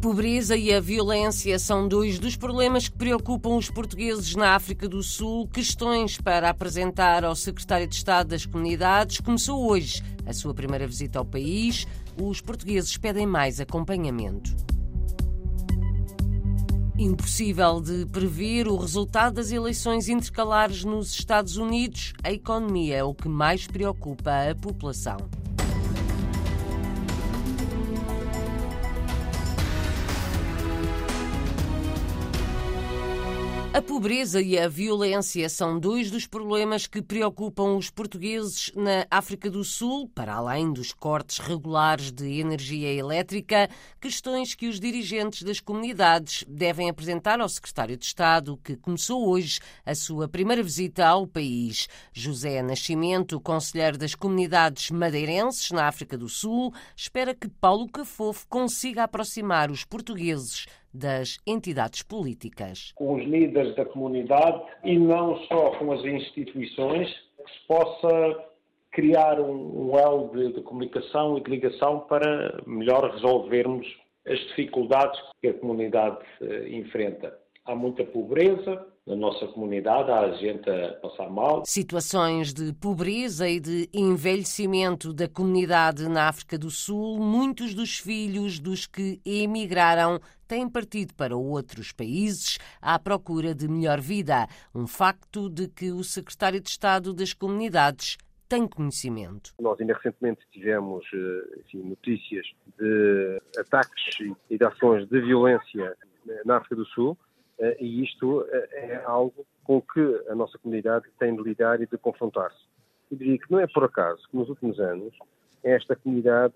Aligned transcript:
pobreza 0.00 0.56
e 0.56 0.72
a 0.72 0.80
violência 0.80 1.58
são 1.58 1.86
dois 1.86 2.18
dos 2.18 2.34
problemas 2.34 2.88
que 2.88 2.96
preocupam 2.96 3.56
os 3.56 3.68
portugueses 3.68 4.34
na 4.34 4.54
África 4.54 4.88
do 4.88 5.02
Sul. 5.02 5.46
Questões 5.48 6.16
para 6.16 6.48
apresentar 6.48 7.22
ao 7.22 7.36
secretário 7.36 7.86
de 7.86 7.94
Estado 7.96 8.28
das 8.28 8.46
Comunidades. 8.46 9.20
Começou 9.20 9.70
hoje 9.70 10.02
a 10.24 10.32
sua 10.32 10.54
primeira 10.54 10.86
visita 10.86 11.18
ao 11.18 11.24
país. 11.24 11.86
Os 12.20 12.40
portugueses 12.40 12.96
pedem 12.96 13.26
mais 13.26 13.60
acompanhamento. 13.60 14.56
Impossível 16.98 17.80
de 17.80 18.06
prever 18.06 18.68
o 18.68 18.76
resultado 18.76 19.34
das 19.34 19.52
eleições 19.52 20.08
intercalares 20.08 20.82
nos 20.82 21.12
Estados 21.12 21.58
Unidos. 21.58 22.14
A 22.22 22.32
economia 22.32 22.96
é 22.96 23.04
o 23.04 23.14
que 23.14 23.28
mais 23.28 23.66
preocupa 23.66 24.50
a 24.50 24.54
população. 24.54 25.39
A 33.72 33.80
pobreza 33.80 34.42
e 34.42 34.58
a 34.58 34.66
violência 34.68 35.48
são 35.48 35.78
dois 35.78 36.10
dos 36.10 36.26
problemas 36.26 36.88
que 36.88 37.00
preocupam 37.00 37.76
os 37.76 37.88
portugueses 37.88 38.72
na 38.74 39.06
África 39.08 39.48
do 39.48 39.62
Sul, 39.62 40.10
para 40.12 40.34
além 40.34 40.72
dos 40.72 40.92
cortes 40.92 41.38
regulares 41.38 42.10
de 42.10 42.40
energia 42.40 42.92
elétrica, 42.92 43.70
questões 44.00 44.56
que 44.56 44.66
os 44.66 44.80
dirigentes 44.80 45.44
das 45.44 45.60
comunidades 45.60 46.44
devem 46.48 46.90
apresentar 46.90 47.40
ao 47.40 47.48
secretário 47.48 47.96
de 47.96 48.04
Estado, 48.04 48.58
que 48.64 48.76
começou 48.76 49.28
hoje 49.28 49.60
a 49.86 49.94
sua 49.94 50.26
primeira 50.26 50.64
visita 50.64 51.06
ao 51.06 51.24
país. 51.24 51.86
José 52.12 52.60
Nascimento, 52.62 53.40
conselheiro 53.40 53.96
das 53.96 54.16
comunidades 54.16 54.90
madeirenses 54.90 55.70
na 55.70 55.86
África 55.86 56.18
do 56.18 56.28
Sul, 56.28 56.74
espera 56.96 57.36
que 57.36 57.48
Paulo 57.48 57.88
Cafofo 57.88 58.48
consiga 58.48 59.04
aproximar 59.04 59.70
os 59.70 59.84
portugueses 59.84 60.66
das 60.92 61.38
entidades 61.46 62.02
políticas. 62.02 62.92
Com 62.96 63.14
os 63.14 63.24
líderes 63.24 63.74
da 63.76 63.84
comunidade 63.84 64.62
e 64.84 64.98
não 64.98 65.36
só 65.44 65.70
com 65.78 65.92
as 65.92 66.04
instituições, 66.04 67.08
que 67.08 67.52
se 67.52 67.66
possa 67.66 68.50
criar 68.92 69.40
um, 69.40 69.90
um 69.90 69.98
elo 69.98 70.30
de, 70.34 70.52
de 70.52 70.62
comunicação 70.62 71.38
e 71.38 71.42
de 71.42 71.50
ligação 71.50 72.00
para 72.00 72.60
melhor 72.66 73.10
resolvermos 73.10 73.86
as 74.26 74.38
dificuldades 74.48 75.18
que 75.40 75.48
a 75.48 75.54
comunidade 75.54 76.18
eh, 76.42 76.68
enfrenta. 76.70 77.36
Há 77.64 77.74
muita 77.74 78.04
pobreza, 78.04 78.86
na 79.10 79.16
nossa 79.16 79.44
comunidade, 79.48 80.08
há 80.08 80.30
gente 80.34 80.70
a 80.70 80.92
passar 80.94 81.28
mal. 81.28 81.64
Situações 81.66 82.54
de 82.54 82.72
pobreza 82.72 83.48
e 83.48 83.58
de 83.58 83.88
envelhecimento 83.92 85.12
da 85.12 85.28
comunidade 85.28 86.08
na 86.08 86.28
África 86.28 86.56
do 86.56 86.70
Sul, 86.70 87.18
muitos 87.18 87.74
dos 87.74 87.98
filhos 87.98 88.60
dos 88.60 88.86
que 88.86 89.20
emigraram 89.26 90.20
têm 90.46 90.68
partido 90.68 91.12
para 91.14 91.36
outros 91.36 91.90
países 91.90 92.58
à 92.80 93.00
procura 93.00 93.52
de 93.52 93.66
melhor 93.66 94.00
vida, 94.00 94.46
um 94.72 94.86
facto 94.86 95.50
de 95.50 95.66
que 95.66 95.90
o 95.90 96.04
secretário 96.04 96.60
de 96.60 96.68
Estado 96.68 97.12
das 97.12 97.32
Comunidades 97.32 98.16
tem 98.48 98.66
conhecimento. 98.68 99.52
Nós 99.60 99.80
ainda 99.80 99.94
recentemente 99.94 100.40
tivemos 100.52 101.04
eh, 101.12 101.60
enfim, 101.60 101.82
notícias 101.82 102.46
de 102.78 103.40
ataques 103.58 104.34
e 104.48 104.56
de 104.56 104.64
ações 104.64 105.08
de 105.08 105.20
violência 105.20 105.96
na 106.44 106.58
África 106.58 106.76
do 106.76 106.86
Sul 106.86 107.18
e 107.78 108.02
isto 108.02 108.46
eh, 108.50 108.68
é 108.72 109.02
algo 109.04 109.46
com 109.64 109.80
que 109.80 110.24
a 110.28 110.34
nossa 110.34 110.58
comunidade 110.58 111.06
tem 111.18 111.34
de 111.34 111.42
lidar 111.42 111.80
e 111.80 111.86
de 111.86 111.98
confrontar-se. 111.98 112.64
Eu 113.10 113.18
diria 113.18 113.38
que 113.38 113.50
não 113.50 113.60
é 113.60 113.66
por 113.66 113.84
acaso 113.84 114.22
que 114.28 114.36
nos 114.36 114.48
últimos 114.48 114.78
anos 114.80 115.14
esta 115.62 115.94
comunidade 115.94 116.54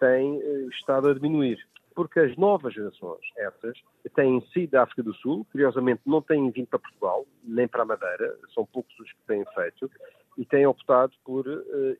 tem 0.00 0.40
estado 0.70 1.08
a 1.08 1.14
diminuir 1.14 1.58
porque 1.94 2.20
as 2.20 2.36
novas 2.36 2.74
gerações, 2.74 3.20
essas, 3.36 3.78
têm 4.14 4.42
saído 4.52 4.72
da 4.72 4.82
África 4.82 5.02
do 5.02 5.14
Sul, 5.14 5.46
curiosamente 5.52 6.00
não 6.06 6.22
têm 6.22 6.50
vindo 6.50 6.66
para 6.66 6.78
Portugal, 6.78 7.26
nem 7.44 7.68
para 7.68 7.82
a 7.82 7.84
Madeira, 7.84 8.34
são 8.54 8.64
poucos 8.66 8.98
os 8.98 9.12
que 9.12 9.22
têm 9.26 9.44
feito, 9.54 9.90
e 10.38 10.44
têm 10.46 10.66
optado 10.66 11.12
por 11.24 11.44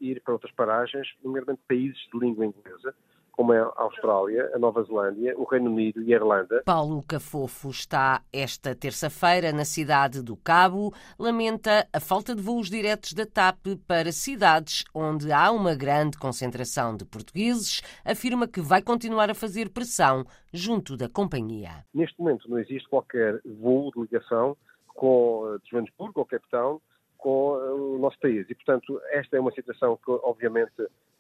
ir 0.00 0.20
para 0.22 0.32
outras 0.32 0.52
paragens, 0.52 1.06
nomeadamente 1.22 1.60
países 1.68 2.00
de 2.12 2.18
língua 2.18 2.46
inglesa, 2.46 2.94
como 3.32 3.53
é 3.53 3.59
a 3.59 3.72
Austrália, 3.76 4.50
a 4.54 4.59
Nova 4.59 4.82
Zelândia, 4.84 5.34
o 5.37 5.44
Reino 5.44 5.70
Unido 5.70 6.03
e 6.03 6.12
a 6.12 6.16
Irlanda. 6.16 6.62
Paulo 6.65 7.03
Cafofo 7.03 7.70
está 7.70 8.22
esta 8.32 8.75
terça-feira 8.75 9.53
na 9.53 9.65
cidade 9.65 10.22
do 10.22 10.37
Cabo. 10.37 10.93
Lamenta 11.19 11.88
a 11.93 11.98
falta 11.98 12.34
de 12.34 12.43
voos 12.43 12.69
diretos 12.69 13.15
da 13.15 13.26
TAP 13.26 13.78
para 13.87 14.12
cidades 14.12 14.84
onde 14.94 15.32
há 15.32 15.50
uma 15.50 15.75
grande 15.75 16.19
concentração 16.19 16.97
de 16.97 17.04
portugueses. 17.04 17.81
Afirma 18.04 18.47
que 18.47 18.60
vai 18.60 18.82
continuar 18.82 19.31
a 19.31 19.34
fazer 19.34 19.70
pressão 19.70 20.25
junto 20.53 20.97
da 20.97 21.09
companhia. 21.09 21.84
Neste 21.94 22.19
momento 22.20 22.49
não 22.49 22.59
existe 22.59 22.88
qualquer 22.88 23.41
voo 23.44 23.91
de 23.93 24.00
ligação 24.00 24.56
com 24.87 25.59
de 25.64 25.70
Joanesburgo 25.70 26.20
ou 26.20 26.26
Cape 26.26 26.47
Town 26.50 26.81
com 27.22 27.56
eh, 27.56 27.72
o 27.72 27.99
nosso 27.99 28.19
país. 28.19 28.44
E, 28.50 28.54
portanto, 28.54 29.00
esta 29.10 29.37
é 29.37 29.41
uma 29.41 29.53
situação 29.53 29.97
que, 29.97 30.10
obviamente, 30.10 30.72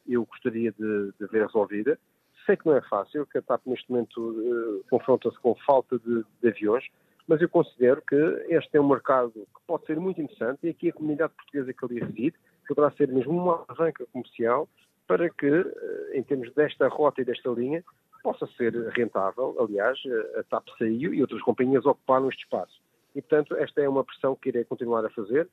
eu 0.06 0.24
gostaria 0.24 0.72
de, 0.72 1.12
de 1.18 1.26
ver 1.26 1.46
resolvida. 1.46 1.98
Sei 2.46 2.56
que 2.56 2.66
não 2.66 2.76
é 2.76 2.82
fácil, 2.82 3.26
que 3.26 3.38
a 3.38 3.42
TAP 3.42 3.66
neste 3.66 3.90
momento 3.90 4.18
uh, 4.18 4.84
confronta-se 4.90 5.38
com 5.38 5.54
falta 5.66 5.98
de, 5.98 6.24
de, 6.40 6.48
aviões, 6.48 6.84
mas 7.28 7.40
eu 7.40 7.48
considero 7.48 8.02
que 8.02 8.16
este 8.48 8.76
é 8.76 8.80
um 8.80 8.88
mercado 8.88 9.32
que 9.32 9.62
pode 9.66 9.86
ser 9.86 9.98
muito 9.98 10.20
interessante 10.20 10.66
e 10.66 10.70
aqui 10.70 10.88
a 10.88 10.92
comunidade 10.92 11.32
portuguesa 11.34 11.72
que 11.72 11.84
ali 11.84 12.00
reside 12.00 12.36
poderá 12.66 12.90
ser 12.92 13.08
mesmo 13.08 13.32
uma 13.32 13.64
arranca 13.68 14.04
comercial 14.12 14.68
para 15.06 15.30
que, 15.30 15.48
uh, 15.48 16.14
em 16.14 16.22
termos 16.22 16.52
desta 16.54 16.88
rota 16.88 17.20
e 17.20 17.24
desta 17.24 17.50
linha, 17.50 17.84
possa 18.22 18.46
ser 18.56 18.72
rentável. 18.90 19.56
Aliás, 19.58 19.98
a 20.38 20.42
TAP 20.44 20.68
saiu 20.78 21.12
e 21.12 21.20
outras 21.20 21.42
companhias 21.42 21.84
ocuparam 21.84 22.28
este 22.28 22.44
espaço. 22.44 22.80
E, 23.14 23.20
portanto, 23.20 23.54
esta 23.56 23.80
é 23.80 23.88
uma 23.88 24.04
pressão 24.04 24.34
que 24.36 24.48
irei 24.48 24.64
continuar 24.64 25.04
a 25.04 25.10
fazer 25.10 25.48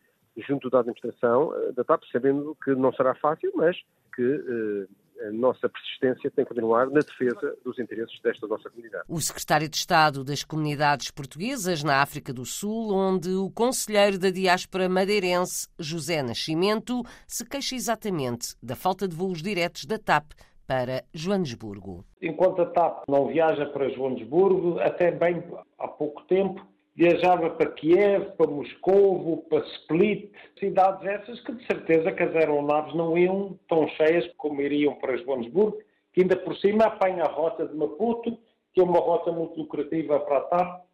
junto 0.48 0.70
da 0.70 0.80
administração 0.80 1.54
eh, 1.56 1.72
da 1.74 1.84
TAP, 1.84 2.04
sabendo 2.12 2.56
que 2.64 2.74
não 2.76 2.94
será 2.94 3.16
fácil, 3.16 3.52
mas 3.56 3.76
que 4.16 4.22
eh, 4.22 5.28
a 5.28 5.32
nossa 5.32 5.68
persistência 5.68 6.32
tem 6.32 6.46
que 6.46 6.50
continuar 6.50 6.90
na 6.90 7.02
defesa 7.02 7.56
dos 7.64 7.78
interesses 7.80 8.20
desta 8.22 8.48
nossa 8.48 8.70
comunidade. 8.70 9.04
O 9.08 9.20
secretário 9.20 9.68
de 9.68 9.76
Estado 9.76 10.24
das 10.24 10.44
Comunidades 10.44 11.12
Portuguesas 11.12 11.84
na 11.84 12.02
África 12.02 12.34
do 12.34 12.46
Sul, 12.46 12.94
onde 12.94 13.30
o 13.30 13.50
conselheiro 13.50 14.18
da 14.18 14.30
diáspora 14.30 14.88
madeirense, 14.88 15.68
José 15.78 16.24
Nascimento, 16.24 17.04
se 17.28 17.46
queixa 17.46 17.76
exatamente 17.76 18.56
da 18.64 18.76
falta 18.76 19.08
de 19.08 19.16
voos 19.16 19.42
diretos 19.42 19.86
da 19.86 19.98
TAP 19.98 20.32
para 20.66 21.04
Joanesburgo. 21.14 22.06
Enquanto 22.22 22.62
a 22.62 22.66
TAP 22.68 23.04
não 23.10 23.28
viaja 23.28 23.66
para 23.66 23.90
Joanesburgo, 23.90 24.80
até 24.80 25.12
bem 25.12 25.44
há 25.80 25.88
pouco 25.88 26.22
tempo, 26.26 26.66
viajava 27.00 27.52
para 27.52 27.72
Kiev, 27.72 28.32
para 28.36 28.52
Moscovo, 28.52 29.46
para 29.50 29.66
Split, 29.68 30.34
cidades 30.60 31.02
essas 31.08 31.40
que 31.46 31.54
de 31.54 31.66
certeza 31.66 32.12
que 32.12 32.24
as 32.24 32.36
aeronaves 32.36 32.94
não 32.94 33.18
iam 33.18 33.58
tão 33.70 33.88
cheias 33.88 34.30
como 34.36 34.62
iriam 34.62 34.94
para 34.96 35.16
Joanesburgo, 35.16 35.78
que 36.12 36.22
ainda 36.22 36.36
por 36.36 36.58
cima 36.58 36.88
apanha 36.88 37.24
a 37.24 37.32
rota 37.32 37.66
de 37.66 37.74
Maputo, 37.74 38.38
que 38.74 38.82
é 38.82 38.84
uma 38.84 39.00
rota 39.00 39.32
muito 39.32 39.58
lucrativa 39.58 40.20
para 40.20 40.38
a 40.40 40.42
TAP. 40.42 40.86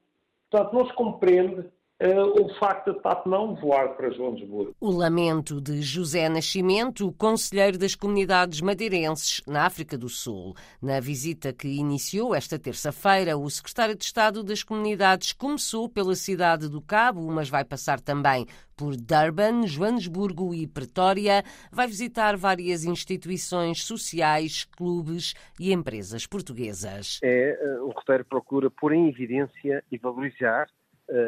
Portanto, 0.51 0.73
não 0.75 0.85
se 0.85 0.93
compreende 0.93 1.65
o 2.01 2.53
facto 2.59 2.93
de 2.93 2.99
TAP 3.01 3.25
não 3.25 3.55
voar 3.55 3.95
para 3.95 4.11
Joanesburgo. 4.11 4.75
O 4.81 4.91
lamento 4.91 5.61
de 5.61 5.81
José 5.81 6.27
Nascimento, 6.27 7.11
conselheiro 7.13 7.77
das 7.77 7.95
comunidades 7.95 8.59
madeirenses 8.59 9.41
na 9.47 9.65
África 9.65 9.97
do 9.97 10.09
Sul. 10.09 10.53
Na 10.81 10.99
visita 10.99 11.53
que 11.53 11.67
iniciou 11.67 12.35
esta 12.35 12.59
terça-feira, 12.59 13.37
o 13.37 13.49
secretário 13.49 13.95
de 13.95 14.03
Estado 14.03 14.43
das 14.43 14.61
Comunidades 14.61 15.31
começou 15.31 15.87
pela 15.87 16.15
cidade 16.15 16.69
do 16.69 16.81
Cabo, 16.81 17.31
mas 17.31 17.49
vai 17.49 17.63
passar 17.63 18.01
também 18.01 18.45
por 18.75 18.97
Durban, 18.97 19.65
Joanesburgo 19.65 20.53
e 20.53 20.67
Pretória. 20.67 21.43
Vai 21.71 21.87
visitar 21.87 22.35
várias 22.35 22.83
instituições 22.83 23.83
sociais, 23.85 24.65
clubes 24.65 25.33
e 25.57 25.71
empresas 25.71 26.27
portuguesas. 26.27 27.19
É, 27.23 27.57
o 27.81 27.89
eh, 27.89 27.93
roteiro 27.95 28.25
procura 28.25 28.69
pôr 28.69 28.91
em 28.91 29.07
evidência 29.07 29.81
e 29.89 29.97
valorizar 29.97 30.67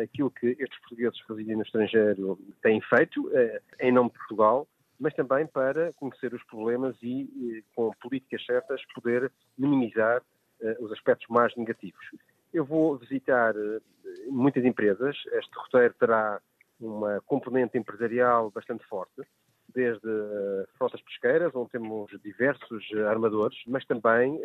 aquilo 0.04 0.32
que 0.32 0.48
estes 0.60 0.80
portugueses 0.80 1.22
que 1.22 1.34
residem 1.34 1.56
no 1.56 1.64
estrangeiro 1.64 2.40
têm 2.62 2.82
feito 2.82 3.28
uh, 3.28 3.60
em 3.80 3.92
nome 3.92 4.10
de 4.10 4.18
Portugal, 4.18 4.68
mas 5.00 5.14
também 5.14 5.46
para 5.46 5.94
conhecer 5.94 6.34
os 6.34 6.44
problemas 6.46 6.96
e, 7.02 7.24
e 7.24 7.64
com 7.76 7.92
políticas 8.02 8.44
certas, 8.46 8.82
poder 8.96 9.32
minimizar 9.58 10.24
os 10.80 10.92
aspectos 10.92 11.28
mais 11.30 11.56
negativos. 11.56 12.04
Eu 12.52 12.66
vou 12.66 12.98
visitar 12.98 13.54
muitas 14.28 14.66
empresas, 14.66 15.16
este 15.34 15.52
roteiro 15.56 15.94
terá 16.00 16.42
uma 16.80 17.22
componente 17.28 17.78
empresarial 17.78 18.50
bastante 18.52 18.84
forte, 18.86 19.22
desde 19.78 20.66
frotas 20.76 21.00
pesqueiras, 21.04 21.54
onde 21.54 21.70
temos 21.70 22.10
diversos 22.24 22.84
armadores, 23.08 23.56
mas 23.68 23.86
também 23.86 24.42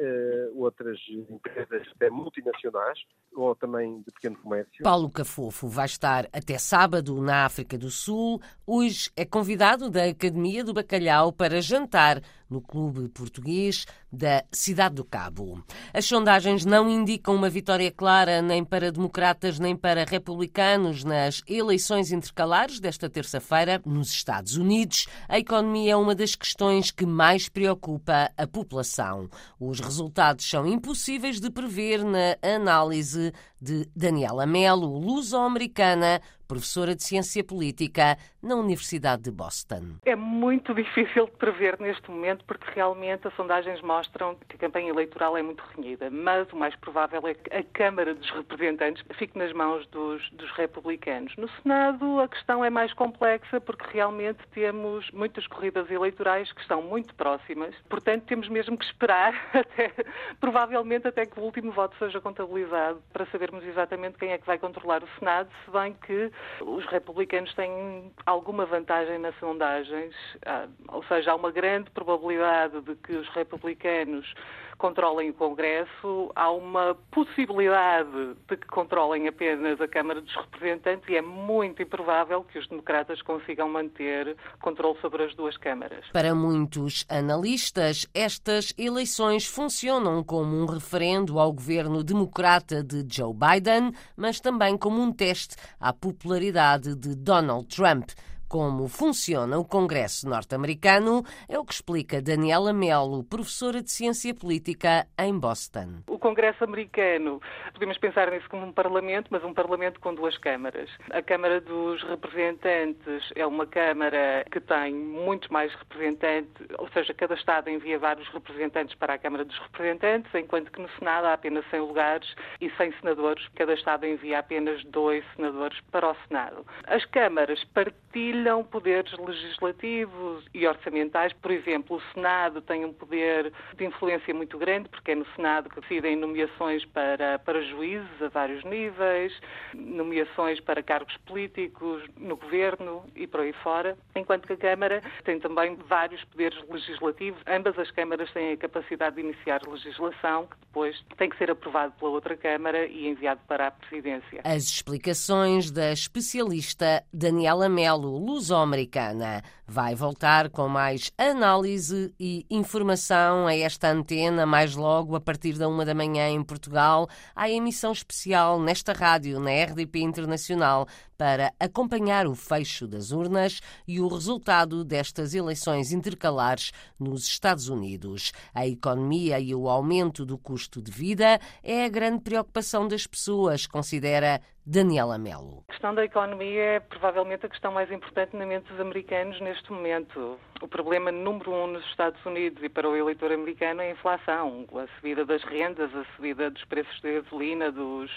outras 0.55 0.99
empresas 1.09 1.89
até 1.97 2.11
multinacionais 2.11 2.99
ou 3.35 3.57
também 3.57 4.03
de 4.03 4.13
pequeno 4.13 4.37
comércio. 4.37 4.83
Paulo 4.83 5.09
Cafofo 5.09 5.69
vai 5.69 5.87
estar 5.87 6.29
até 6.35 6.59
sábado 6.59 7.19
na 7.23 7.47
África 7.47 7.79
do 7.79 7.89
Sul. 7.89 8.43
Hoje 8.67 9.11
é 9.17 9.25
convidado 9.25 9.89
da 9.89 10.05
Academia 10.05 10.63
do 10.63 10.75
Bacalhau 10.75 11.33
para 11.33 11.63
jantar 11.63 12.21
no 12.51 12.61
Clube 12.61 13.09
Português 13.09 13.87
da 14.13 14.45
Cidade 14.53 14.97
do 14.97 15.05
Cabo. 15.07 15.65
As 15.95 16.05
sondagens 16.05 16.67
não 16.67 16.91
indicam 16.91 17.35
uma 17.35 17.49
vitória 17.49 17.91
clara 17.91 18.43
nem 18.43 18.63
para 18.63 18.93
democratas 18.93 19.59
nem 19.59 19.75
para 19.75 20.05
republicanos 20.05 21.03
nas 21.03 21.43
eleições 21.49 22.13
intercalares 22.13 22.79
desta 22.79 23.09
terça-feira 23.09 23.81
nos 23.87 24.11
Estados 24.11 24.59
Unidos. 24.59 25.07
A 25.29 25.39
economia 25.39 25.93
é 25.93 25.97
uma 25.97 26.15
das 26.15 26.35
questões 26.35 26.91
que 26.91 27.07
mais 27.07 27.49
preocupa 27.49 28.31
a 28.37 28.47
população. 28.47 29.29
Os 29.59 29.81
resultados 29.81 30.49
são 30.49 30.67
impossíveis 30.67 31.41
de 31.41 31.51
prever 31.51 32.05
na 32.05 32.37
análise 32.43 33.33
de 33.61 33.89
Daniela 33.95 34.47
Melo, 34.47 34.99
luso-americana, 34.99 36.21
professora 36.53 36.95
de 36.95 37.03
Ciência 37.03 37.43
Política 37.43 38.19
na 38.43 38.57
Universidade 38.57 39.23
de 39.23 39.31
Boston. 39.31 39.97
É 40.05 40.15
muito 40.15 40.75
difícil 40.77 41.25
de 41.25 41.33
prever 41.33 41.81
neste 41.81 42.11
momento 42.11 42.45
porque 42.45 42.71
realmente 42.75 43.27
as 43.27 43.35
sondagens 43.35 43.81
mostram 43.81 44.37
que 44.47 44.57
a 44.57 44.59
campanha 44.59 44.91
eleitoral 44.91 45.35
é 45.35 45.43
muito 45.43 45.65
renhida, 45.75 46.11
mas 46.11 46.53
o 46.53 46.57
mais 46.57 46.77
provável 46.77 47.27
é 47.27 47.33
que 47.33 47.55
a 47.55 47.63
Câmara 47.63 48.15
dos 48.15 48.29
Representantes 48.31 49.03
fique 49.17 49.39
nas 49.39 49.51
mãos 49.55 49.87
dos, 49.87 50.29
dos 50.33 50.51
republicanos. 50.53 51.35
No 51.39 51.49
Senado 51.63 52.21
a 52.21 52.29
questão 52.29 52.63
é 52.63 52.69
mais 52.69 52.93
complexa 52.93 53.59
porque 53.59 53.87
realmente 53.91 54.41
temos 54.53 55.11
muitas 55.13 55.47
corridas 55.47 55.91
eleitorais 55.91 56.53
que 56.53 56.61
estão 56.61 56.83
muito 56.83 57.15
próximas, 57.15 57.75
portanto 57.89 58.25
temos 58.25 58.47
mesmo 58.51 58.77
que 58.77 58.85
esperar 58.85 59.33
até, 59.55 59.91
provavelmente 60.39 61.09
até 61.09 61.25
que 61.25 61.41
o 61.41 61.43
último 61.45 61.73
voto 61.73 61.97
seja 61.99 62.21
contabilizado 62.21 63.03
para 63.11 63.25
sabermos 63.27 63.65
exatamente 63.65 64.19
quem 64.19 64.33
é 64.33 64.37
que 64.37 64.47
vai 64.47 64.59
controlar 64.59 65.03
o 65.03 65.09
Senado, 65.19 65.49
se 65.65 65.71
bem 65.71 65.95
que 65.95 66.31
os 66.61 66.85
republicanos 66.87 67.53
têm 67.55 68.13
alguma 68.27 68.67
vantagem 68.67 69.19
nas 69.19 69.37
sondagens, 69.39 70.15
ah, 70.47 70.67
ou 70.89 71.03
seja, 71.05 71.33
há 71.33 71.35
uma 71.35 71.51
grande 71.51 71.91
probabilidade 71.91 72.81
de 72.83 72.95
que 72.97 73.13
os 73.13 73.29
republicanos 73.31 74.33
controlem 74.83 75.31
o 75.31 75.35
Congresso, 75.35 76.33
há 76.35 76.51
uma 76.51 76.97
possibilidade 77.13 78.35
de 78.49 78.57
que 78.57 78.67
controlem 78.67 79.29
apenas 79.29 79.81
a 79.81 79.87
Câmara 79.87 80.21
dos 80.21 80.35
Representantes 80.35 81.09
e 81.09 81.15
é 81.15 81.23
muito 81.23 81.81
improvável 81.81 82.43
que 82.43 82.59
os 82.59 82.67
democratas 82.67 83.23
consigam 83.23 83.69
manter 83.69 84.37
controle 84.61 84.99
sobre 85.01 85.23
as 85.23 85.37
duas 85.37 85.57
câmaras. 85.57 86.05
Para 86.13 86.35
muitos 86.35 87.07
analistas, 87.09 88.09
estas 88.13 88.75
eleições 88.77 89.47
funcionam 89.47 90.25
como 90.25 90.61
um 90.61 90.67
referendo 90.67 91.39
ao 91.39 91.53
governo 91.53 92.03
democrata 92.03 92.83
de 92.83 93.07
Joe 93.09 93.33
Biden, 93.33 93.93
mas 94.17 94.41
também 94.41 94.77
como 94.77 95.01
um 95.01 95.13
teste 95.13 95.55
à 95.79 95.93
popularidade 95.93 96.97
de 96.97 97.15
Donald 97.15 97.69
Trump. 97.69 98.11
Como 98.53 98.87
funciona 98.87 99.59
o 99.59 99.65
Congresso 99.65 100.29
norte-americano 100.29 101.25
é 101.49 101.59
o 101.59 101.65
que 101.65 101.73
explica 101.73 102.21
Daniela 102.21 102.71
Melo, 102.71 103.25
professora 103.25 103.83
de 103.83 103.91
Ciência 103.91 104.35
Política 104.35 105.07
em 105.19 105.39
Boston. 105.39 106.03
O 106.07 106.19
Congresso 106.19 106.63
americano, 106.63 107.41
podemos 107.73 107.97
pensar 107.97 108.31
nisso 108.31 108.47
como 108.51 108.67
um 108.67 108.71
parlamento, 108.71 109.29
mas 109.31 109.43
um 109.43 109.55
parlamento 109.55 109.99
com 110.01 110.15
duas 110.15 110.37
câmaras. 110.37 110.91
A 111.13 111.23
Câmara 111.23 111.63
dos 111.63 112.03
Representantes 112.03 113.33
é 113.35 113.47
uma 113.47 113.67
Câmara 113.67 114.45
que 114.53 114.61
tem 114.61 114.93
muitos 114.93 115.49
mais 115.49 115.73
representantes, 115.75 116.67
ou 116.77 116.91
seja, 116.91 117.15
cada 117.15 117.35
Estado 117.35 117.71
envia 117.71 117.99
vários 117.99 118.29
representantes 118.29 118.95
para 118.97 119.15
a 119.15 119.19
Câmara 119.19 119.47
dos 119.47 119.59
Representantes, 119.61 120.31
enquanto 120.35 120.71
que 120.71 120.83
no 120.83 120.91
Senado 120.99 121.25
há 121.25 121.33
apenas 121.33 121.65
100 121.71 121.81
lugares 121.81 122.35
e 122.61 122.69
100 122.69 122.93
senadores. 123.01 123.49
Cada 123.55 123.73
Estado 123.73 124.05
envia 124.05 124.41
apenas 124.41 124.85
dois 124.85 125.25
senadores 125.37 125.81
para 125.91 126.11
o 126.11 126.17
Senado. 126.29 126.67
As 126.87 127.03
câmaras 127.07 127.65
partilham 127.73 128.42
partilham 128.43 128.65
poderes 128.65 129.13
legislativos 129.19 130.45
e 130.53 130.67
orçamentais. 130.67 131.33
Por 131.35 131.51
exemplo, 131.51 131.97
o 131.97 132.13
Senado 132.13 132.61
tem 132.61 132.85
um 132.85 132.93
poder 132.93 133.53
de 133.77 133.85
influência 133.85 134.35
muito 134.35 134.59
grande, 134.59 134.89
porque 134.89 135.13
é 135.13 135.15
no 135.15 135.27
Senado 135.37 135.71
que 135.71 135.81
decidem 135.81 136.17
nomeações 136.17 136.85
para, 136.87 137.39
para 137.39 137.63
juízes 137.63 138.21
a 138.21 138.29
vários 138.29 138.65
níveis, 138.65 139.33
nomeações 139.75 140.61
para 140.61 140.83
cargos 140.83 141.17
políticos 141.19 142.03
no 142.17 142.37
governo 142.37 143.05
e 143.15 143.27
por 143.27 143.41
aí 143.41 143.53
fora, 143.53 143.97
enquanto 144.17 144.47
que 144.47 144.55
a 144.55 144.57
Câmara 144.57 145.03
tem 145.25 145.39
também 145.39 145.77
vários 145.89 146.23
poderes 146.25 146.59
legislativos. 146.69 147.41
Ambas 147.47 147.79
as 147.79 147.91
câmaras 147.91 148.31
têm 148.33 148.53
a 148.53 148.57
capacidade 148.57 149.17
de 149.17 149.23
iniciar 149.23 149.61
legislação, 149.67 150.47
que 150.47 150.57
depois 150.67 151.01
tem 151.17 151.29
que 151.29 151.39
ser 151.39 151.51
aprovado 151.51 151.93
pela 151.99 152.11
outra 152.11 152.37
Câmara 152.37 152.87
e 152.87 153.07
enviado 153.07 153.41
para 153.47 153.69
a 153.69 153.71
Presidência. 153.71 154.41
As 154.45 154.65
explicações 154.65 155.71
da 155.71 155.93
especialista 155.93 157.05
Daniela 157.13 157.69
Melo 157.69 158.32
luso-americana. 158.33 159.43
Vai 159.67 159.95
voltar 159.95 160.49
com 160.49 160.69
mais 160.69 161.13
análise 161.19 162.15
e 162.19 162.47
informação 162.51 163.47
a 163.47 163.55
esta 163.55 163.91
antena 163.91 164.47
mais 164.47 164.75
logo 164.75 165.15
a 165.15 165.21
partir 165.21 165.59
da 165.59 165.69
uma 165.69 165.85
da 165.85 165.95
manhã 165.95 166.29
em 166.29 166.43
Portugal, 166.43 167.09
à 167.37 167.51
emissão 167.51 167.93
especial 167.93 168.61
nesta 168.61 168.93
rádio, 168.93 169.39
na 169.39 169.51
RDP 169.51 170.01
Internacional, 170.01 170.87
para 171.17 171.53
acompanhar 171.61 172.27
o 172.27 172.35
fecho 172.35 172.87
das 172.87 173.13
urnas 173.13 173.61
e 173.87 174.01
o 174.01 174.09
resultado 174.09 174.83
destas 174.85 175.35
eleições 175.35 175.93
intercalares 175.93 176.73
nos 176.99 177.27
Estados 177.27 177.69
Unidos. 177.69 178.33
A 178.53 178.67
economia 178.67 179.39
e 179.39 179.55
o 179.55 179.69
aumento 179.69 180.27
do 180.27 180.37
custo 180.37 180.83
de 180.83 180.91
vida 180.91 181.39
é 181.63 181.85
a 181.85 181.89
grande 181.89 182.23
preocupação 182.23 182.89
das 182.89 183.07
pessoas, 183.07 183.67
considera 183.67 184.41
Daniela 184.65 185.19
Melo. 185.19 185.65
A 185.69 185.73
questão 185.73 185.93
da 185.93 186.05
economia 186.05 186.63
é 186.63 186.81
provavelmente 186.81 187.45
a 187.45 187.49
questão 187.49 187.73
mais 187.73 187.91
importante 187.91 188.37
na 188.37 188.47
mente 188.47 188.71
dos 188.71 188.81
americanos 188.81 189.41
neste 189.41 189.73
momento. 189.73 190.39
O 190.61 190.69
problema 190.69 191.11
número 191.11 191.53
um 191.53 191.67
nos 191.67 191.85
Estados 191.87 192.25
Unidos 192.25 192.63
e 192.63 192.69
para 192.69 192.89
o 192.89 192.97
eleitor 192.97 193.33
americano 193.33 193.83
é 193.83 193.89
a 193.89 193.91
inflação, 193.91 194.65
a 194.75 194.87
subida 194.97 195.25
das 195.25 195.43
rendas, 195.43 195.93
a 195.95 196.05
subida 196.15 196.49
dos 196.49 196.65
preços 196.67 197.01
da 197.01 197.11
gasolina, 197.11 197.73
dos 197.73 198.11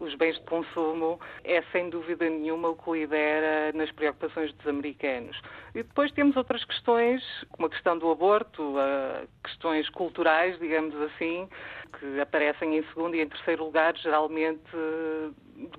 os 0.00 0.14
bens 0.16 0.34
de 0.34 0.42
consumo 0.42 1.20
é 1.44 1.62
sem 1.70 1.88
dúvida 1.88 2.28
nenhuma 2.28 2.70
o 2.70 2.76
que 2.76 2.90
lidera 2.90 3.72
nas 3.72 3.90
preocupações 3.92 4.52
dos 4.54 4.66
americanos. 4.66 5.40
E 5.74 5.82
depois 5.82 6.10
temos 6.12 6.36
outras 6.36 6.64
questões, 6.64 7.22
como 7.50 7.66
a 7.66 7.70
questão 7.70 7.96
do 7.96 8.10
aborto, 8.10 8.74
questões 9.44 9.88
culturais, 9.90 10.58
digamos 10.58 10.94
assim, 11.02 11.48
que 11.98 12.20
aparecem 12.20 12.76
em 12.76 12.82
segundo 12.88 13.14
e 13.14 13.20
em 13.20 13.28
terceiro 13.28 13.64
lugar, 13.64 13.96
geralmente 13.96 14.60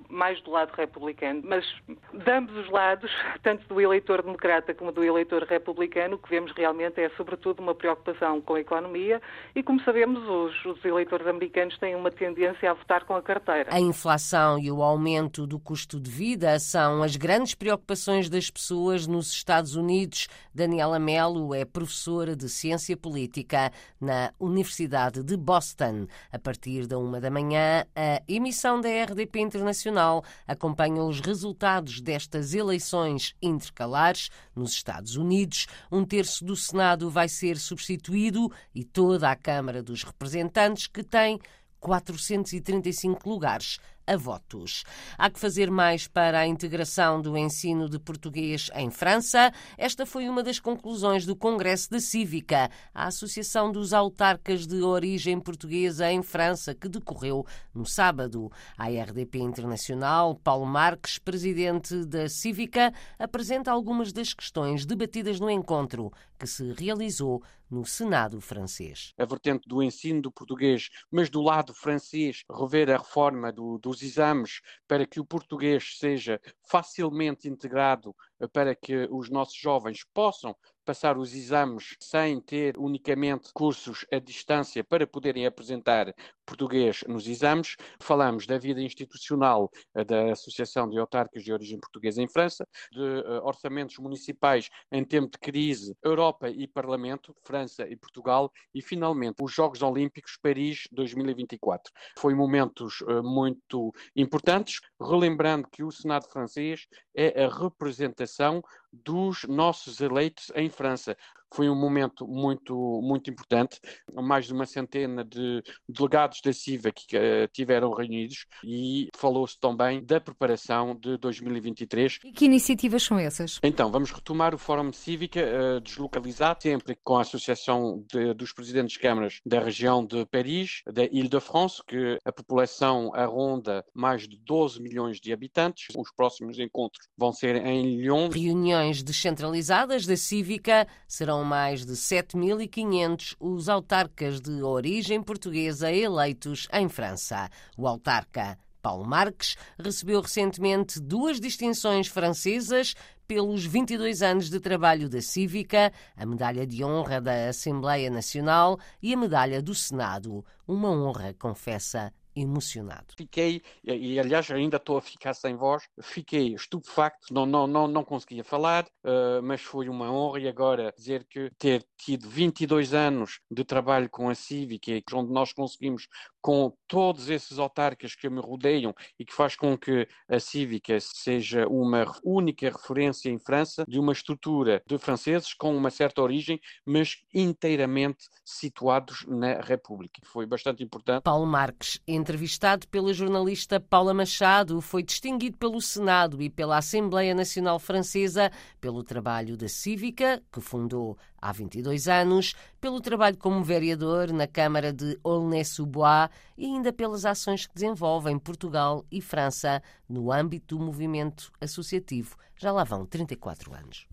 mais 0.08 0.40
do 0.42 0.50
lado 0.50 0.72
republicano, 0.74 1.42
mas 1.44 1.64
de 2.12 2.30
ambos 2.30 2.56
os 2.56 2.70
lados, 2.70 3.10
tanto 3.42 3.66
do 3.68 3.80
eleitor 3.80 4.22
democrata 4.22 4.74
como 4.74 4.90
do 4.90 5.04
eleitor 5.04 5.42
republicano, 5.44 6.16
o 6.16 6.18
que 6.18 6.30
vemos 6.30 6.52
realmente 6.52 7.00
é, 7.00 7.10
sobretudo, 7.10 7.60
uma 7.60 7.74
preocupação 7.74 8.40
com 8.40 8.54
a 8.54 8.60
economia 8.60 9.20
e, 9.54 9.62
como 9.62 9.80
sabemos, 9.82 10.22
os, 10.26 10.64
os 10.64 10.84
eleitores 10.84 11.26
americanos 11.26 11.76
têm 11.78 11.94
uma 11.94 12.10
tendência 12.10 12.70
a 12.70 12.74
votar 12.74 13.04
com 13.04 13.14
a 13.14 13.22
carteira. 13.22 13.74
A 13.74 13.80
inflação 13.80 14.58
e 14.58 14.70
o 14.70 14.82
aumento 14.82 15.46
do 15.46 15.58
custo 15.58 16.00
de 16.00 16.10
vida 16.10 16.58
são 16.58 17.02
as 17.02 17.16
grandes 17.16 17.54
preocupações 17.54 18.28
das 18.30 18.50
pessoas 18.50 19.06
nos 19.06 19.30
Estados 19.30 19.76
Unidos. 19.76 20.28
Daniela 20.54 20.98
Mello 20.98 21.54
é 21.54 21.64
professora 21.64 22.34
de 22.34 22.48
Ciência 22.48 22.96
Política 22.96 23.70
na 24.00 24.32
Universidade 24.40 25.22
de 25.22 25.36
Boston. 25.36 26.06
A 26.32 26.38
partir 26.38 26.86
da 26.86 26.98
uma 26.98 27.20
da 27.20 27.30
manhã, 27.30 27.84
a 27.94 28.22
emissão 28.26 28.80
da 28.80 28.88
RDP 28.88 29.40
Internacional 29.40 29.65
Internacional 29.66 30.22
acompanha 30.46 31.02
os 31.02 31.18
resultados 31.18 32.00
destas 32.00 32.54
eleições 32.54 33.34
intercalares 33.42 34.30
nos 34.54 34.70
Estados 34.70 35.16
Unidos. 35.16 35.66
Um 35.90 36.04
terço 36.04 36.44
do 36.44 36.54
Senado 36.54 37.10
vai 37.10 37.28
ser 37.28 37.58
substituído 37.58 38.52
e 38.72 38.84
toda 38.84 39.28
a 39.28 39.34
Câmara 39.34 39.82
dos 39.82 40.04
Representantes, 40.04 40.86
que 40.86 41.02
tem 41.02 41.40
435 41.80 43.28
lugares 43.28 43.80
a 44.06 44.16
votos. 44.16 44.84
Há 45.18 45.28
que 45.28 45.40
fazer 45.40 45.70
mais 45.70 46.06
para 46.06 46.40
a 46.40 46.46
integração 46.46 47.20
do 47.20 47.36
ensino 47.36 47.88
de 47.88 47.98
português 47.98 48.70
em 48.74 48.90
França. 48.90 49.52
Esta 49.76 50.06
foi 50.06 50.28
uma 50.28 50.42
das 50.42 50.60
conclusões 50.60 51.26
do 51.26 51.34
Congresso 51.34 51.90
da 51.90 51.98
Cívica, 51.98 52.70
a 52.94 53.06
Associação 53.06 53.72
dos 53.72 53.92
Autarcas 53.92 54.66
de 54.66 54.82
Origem 54.82 55.40
Portuguesa 55.40 56.10
em 56.10 56.22
França, 56.22 56.74
que 56.74 56.88
decorreu 56.88 57.44
no 57.74 57.84
sábado. 57.84 58.50
A 58.78 58.88
RDP 58.88 59.38
Internacional, 59.38 60.34
Paulo 60.36 60.66
Marques, 60.66 61.18
presidente 61.18 62.04
da 62.04 62.28
Cívica, 62.28 62.92
apresenta 63.18 63.70
algumas 63.70 64.12
das 64.12 64.32
questões 64.32 64.86
debatidas 64.86 65.40
no 65.40 65.50
encontro 65.50 66.12
que 66.38 66.46
se 66.46 66.72
realizou 66.72 67.42
no 67.70 67.84
Senado 67.84 68.40
francês. 68.40 69.12
A 69.18 69.24
vertente 69.24 69.68
do 69.68 69.82
ensino 69.82 70.22
do 70.22 70.30
português, 70.30 70.88
mas 71.10 71.28
do 71.28 71.40
lado 71.40 71.74
francês, 71.74 72.44
rever 72.50 72.90
a 72.90 72.98
reforma 72.98 73.52
do, 73.52 73.78
dos 73.96 74.02
exames 74.02 74.60
para 74.86 75.06
que 75.06 75.18
o 75.18 75.24
português 75.24 75.96
seja 75.98 76.40
facilmente 76.68 77.48
integrado, 77.48 78.14
para 78.52 78.74
que 78.74 79.08
os 79.10 79.30
nossos 79.30 79.56
jovens 79.56 80.04
possam 80.12 80.54
passar 80.86 81.18
os 81.18 81.34
exames 81.34 81.96
sem 82.00 82.40
ter 82.40 82.78
unicamente 82.78 83.50
cursos 83.52 84.06
à 84.12 84.20
distância 84.20 84.84
para 84.84 85.04
poderem 85.04 85.44
apresentar 85.44 86.14
português 86.46 87.02
nos 87.08 87.26
exames. 87.26 87.76
Falamos 88.00 88.46
da 88.46 88.56
vida 88.56 88.80
institucional 88.80 89.68
eh, 89.94 90.04
da 90.04 90.30
Associação 90.30 90.88
de 90.88 90.96
Autarcas 90.96 91.42
de 91.42 91.52
Origem 91.52 91.80
Portuguesa 91.80 92.22
em 92.22 92.28
França, 92.28 92.66
de 92.92 93.00
uh, 93.00 93.44
orçamentos 93.44 93.98
municipais 93.98 94.70
em 94.92 95.04
tempo 95.04 95.32
de 95.32 95.38
crise, 95.38 95.96
Europa 96.04 96.48
e 96.48 96.68
Parlamento, 96.68 97.34
França 97.44 97.86
e 97.88 97.96
Portugal, 97.96 98.52
e 98.72 98.80
finalmente 98.80 99.42
os 99.42 99.52
Jogos 99.52 99.82
Olímpicos 99.82 100.38
Paris 100.40 100.84
2024. 100.92 101.92
Foi 102.16 102.32
momentos 102.32 103.00
uh, 103.00 103.24
muito 103.24 103.92
importantes, 104.14 104.80
relembrando 105.00 105.68
que 105.68 105.82
o 105.82 105.90
Senado 105.90 106.28
francês 106.28 106.86
é 107.14 107.44
a 107.44 107.48
representação 107.48 108.62
dos 109.04 109.44
nossos 109.44 110.00
eleitos 110.00 110.50
em 110.54 110.68
França. 110.68 111.16
Foi 111.56 111.70
um 111.70 111.74
momento 111.74 112.28
muito, 112.28 113.00
muito 113.02 113.30
importante. 113.30 113.80
Mais 114.12 114.44
de 114.44 114.52
uma 114.52 114.66
centena 114.66 115.24
de 115.24 115.62
delegados 115.88 116.42
da 116.42 116.52
CIVA 116.52 116.92
que 116.92 117.16
uh, 117.16 117.48
tiveram 117.50 117.94
reunidos 117.94 118.44
e 118.62 119.08
falou-se 119.16 119.58
também 119.58 120.04
da 120.04 120.20
preparação 120.20 120.94
de 120.94 121.16
2023. 121.16 122.18
E 122.26 122.32
que 122.32 122.44
iniciativas 122.44 123.02
são 123.02 123.18
essas? 123.18 123.58
Então, 123.62 123.90
vamos 123.90 124.10
retomar 124.10 124.54
o 124.54 124.58
Fórum 124.58 124.92
Cívica 124.92 125.40
uh, 125.40 125.80
deslocalizado, 125.80 126.62
sempre 126.62 126.94
com 127.02 127.16
a 127.16 127.22
Associação 127.22 128.04
de, 128.12 128.34
dos 128.34 128.52
Presidentes 128.52 128.92
de 128.92 128.98
Câmaras 128.98 129.40
da 129.46 129.58
região 129.58 130.04
de 130.04 130.26
Paris, 130.26 130.82
da 130.92 131.04
Ile-de-France, 131.04 131.82
que 131.86 132.18
a 132.22 132.32
população 132.32 133.14
arronda 133.14 133.82
mais 133.94 134.28
de 134.28 134.36
12 134.36 134.82
milhões 134.82 135.18
de 135.18 135.32
habitantes. 135.32 135.86
Os 135.96 136.12
próximos 136.12 136.58
encontros 136.58 137.08
vão 137.16 137.32
ser 137.32 137.56
em 137.64 137.96
Lyon. 137.96 138.28
Reuniões 138.28 139.02
descentralizadas 139.02 140.04
da 140.04 140.18
Cívica 140.18 140.86
serão 141.08 141.45
mais 141.46 141.86
de 141.86 141.92
7.500 141.92 143.36
os 143.38 143.68
autarcas 143.68 144.40
de 144.40 144.62
origem 144.62 145.22
portuguesa 145.22 145.90
eleitos 145.90 146.66
em 146.72 146.88
França. 146.88 147.48
O 147.78 147.86
autarca 147.86 148.58
Paulo 148.82 149.06
Marques 149.06 149.56
recebeu 149.78 150.20
recentemente 150.20 151.00
duas 151.00 151.40
distinções 151.40 152.08
francesas 152.08 152.94
pelos 153.26 153.64
22 153.64 154.22
anos 154.22 154.50
de 154.50 154.60
trabalho 154.60 155.08
da 155.08 155.20
Cívica, 155.20 155.92
a 156.16 156.26
Medalha 156.26 156.66
de 156.66 156.84
Honra 156.84 157.20
da 157.20 157.48
Assembleia 157.48 158.10
Nacional 158.10 158.78
e 159.00 159.14
a 159.14 159.16
Medalha 159.16 159.62
do 159.62 159.74
Senado. 159.74 160.44
Uma 160.66 160.90
honra, 160.90 161.34
confessa 161.38 162.12
emocionado. 162.36 163.14
Fiquei, 163.16 163.62
e 163.82 164.20
aliás 164.20 164.50
ainda 164.50 164.76
estou 164.76 164.98
a 164.98 165.02
ficar 165.02 165.34
sem 165.34 165.56
voz, 165.56 165.82
fiquei 166.02 166.54
estupefacto, 166.54 167.32
não, 167.32 167.46
não, 167.46 167.66
não, 167.66 167.88
não 167.88 168.04
conseguia 168.04 168.44
falar, 168.44 168.84
uh, 169.04 169.42
mas 169.42 169.62
foi 169.62 169.88
uma 169.88 170.12
honra 170.12 170.40
e 170.40 170.48
agora 170.48 170.92
dizer 170.96 171.24
que 171.24 171.50
ter 171.58 171.84
tido 171.96 172.28
22 172.28 172.92
anos 172.92 173.40
de 173.50 173.64
trabalho 173.64 174.08
com 174.10 174.28
a 174.28 174.34
Cívica, 174.34 174.92
onde 175.14 175.32
nós 175.32 175.52
conseguimos 175.52 176.06
com 176.46 176.72
todos 176.86 177.28
esses 177.28 177.58
autarcas 177.58 178.14
que 178.14 178.30
me 178.30 178.40
rodeiam 178.40 178.94
e 179.18 179.24
que 179.24 179.34
faz 179.34 179.56
com 179.56 179.76
que 179.76 180.06
a 180.28 180.38
Cívica 180.38 180.96
seja 181.00 181.66
uma 181.66 182.06
única 182.22 182.70
referência 182.70 183.28
em 183.28 183.36
França 183.36 183.84
de 183.88 183.98
uma 183.98 184.12
estrutura 184.12 184.80
de 184.86 184.96
franceses 184.96 185.52
com 185.52 185.76
uma 185.76 185.90
certa 185.90 186.22
origem, 186.22 186.60
mas 186.84 187.16
inteiramente 187.34 188.28
situados 188.44 189.24
na 189.26 189.60
República. 189.60 190.20
Foi 190.24 190.46
bastante 190.46 190.84
importante. 190.84 191.24
Paulo 191.24 191.46
Marques, 191.46 192.00
entrevistado 192.26 192.88
pela 192.88 193.14
jornalista 193.14 193.78
Paula 193.78 194.12
Machado, 194.12 194.80
foi 194.80 195.04
distinguido 195.04 195.56
pelo 195.56 195.80
Senado 195.80 196.42
e 196.42 196.50
pela 196.50 196.76
Assembleia 196.76 197.32
Nacional 197.32 197.78
Francesa 197.78 198.50
pelo 198.80 199.04
trabalho 199.04 199.56
da 199.56 199.68
Cívica, 199.68 200.42
que 200.52 200.60
fundou 200.60 201.16
há 201.40 201.52
22 201.52 202.08
anos, 202.08 202.56
pelo 202.80 203.00
trabalho 203.00 203.36
como 203.36 203.62
vereador 203.62 204.32
na 204.32 204.48
Câmara 204.48 204.92
de 204.92 205.16
Aulnay-sous-Bois 205.22 206.28
e 206.58 206.66
ainda 206.66 206.92
pelas 206.92 207.24
ações 207.24 207.64
que 207.64 207.74
desenvolve 207.74 208.28
em 208.28 208.40
Portugal 208.40 209.06
e 209.08 209.20
França 209.20 209.80
no 210.08 210.32
âmbito 210.32 210.76
do 210.76 210.84
movimento 210.84 211.52
associativo. 211.60 212.36
Já 212.56 212.72
lá 212.72 212.82
vão 212.82 213.06
34 213.06 213.72
anos. 213.72 214.04